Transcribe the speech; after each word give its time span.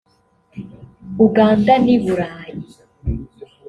Uganda 1.25 1.73
n’i 1.83 1.97
Burayi 2.03 2.59